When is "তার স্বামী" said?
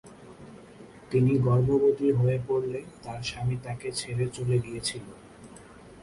3.03-3.55